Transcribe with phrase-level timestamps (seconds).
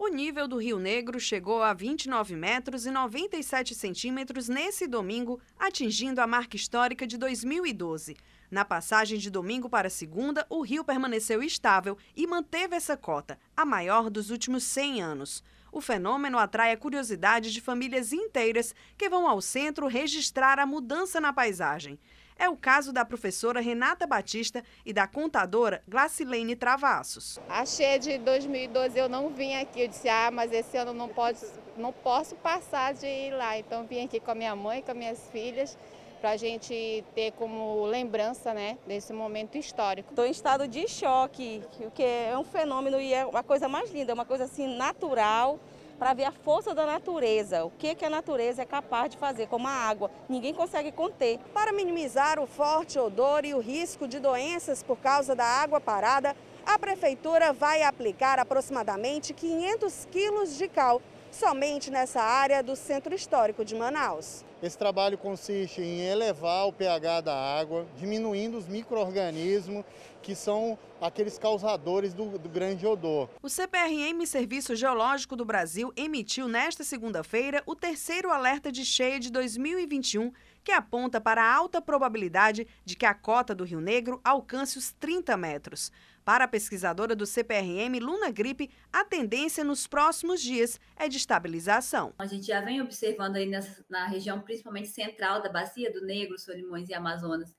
[0.00, 6.20] O nível do Rio Negro chegou a 29 metros e 97 centímetros nesse domingo, atingindo
[6.20, 8.16] a marca histórica de 2012.
[8.48, 13.64] Na passagem de domingo para segunda, o rio permaneceu estável e manteve essa cota, a
[13.64, 15.42] maior dos últimos 100 anos.
[15.72, 21.20] O fenômeno atrai a curiosidade de famílias inteiras que vão ao centro registrar a mudança
[21.20, 21.98] na paisagem.
[22.38, 27.40] É o caso da professora Renata Batista e da contadora Glacilene Travassos.
[27.48, 31.08] A cheia de 2012 eu não vim aqui, eu disse, ah, mas esse ano não,
[31.08, 31.40] pode,
[31.76, 33.58] não posso passar de ir lá.
[33.58, 35.76] Então vim aqui com a minha mãe, com as minhas filhas,
[36.20, 40.10] para a gente ter como lembrança né, desse momento histórico.
[40.10, 43.90] Estou em estado de choque, o que é um fenômeno e é uma coisa mais
[43.90, 45.58] linda, é uma coisa assim natural,
[45.98, 49.48] para ver a força da natureza, o que, que a natureza é capaz de fazer,
[49.48, 51.38] como a água, ninguém consegue conter.
[51.52, 56.36] Para minimizar o forte odor e o risco de doenças por causa da água parada,
[56.64, 63.64] a Prefeitura vai aplicar aproximadamente 500 quilos de cal somente nessa área do Centro Histórico
[63.64, 64.44] de Manaus.
[64.60, 69.84] Esse trabalho consiste em elevar o pH da água, diminuindo os micro-organismos
[70.20, 73.30] que são aqueles causadores do, do, grande odor.
[73.40, 79.30] O CPRM Serviço Geológico do Brasil emitiu nesta segunda-feira o terceiro alerta de cheia de
[79.30, 80.32] 2021,
[80.64, 84.90] que aponta para a alta probabilidade de que a cota do Rio Negro alcance os
[84.90, 85.92] 30 metros.
[86.28, 92.12] Para a pesquisadora do CPRM, Luna Gripe, a tendência nos próximos dias é de estabilização.
[92.18, 96.38] A gente já vem observando aí nessa, na região, principalmente central da Bacia do Negro,
[96.38, 97.54] Solimões e Amazonas,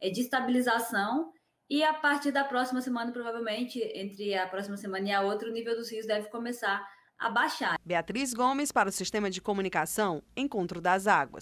[0.00, 1.30] é de estabilização
[1.68, 5.52] e a partir da próxima semana, provavelmente, entre a próxima semana e a outra, o
[5.52, 6.84] nível dos rios deve começar
[7.18, 7.78] a baixar.
[7.84, 11.38] Beatriz Gomes para o Sistema de Comunicação Encontro das Águas.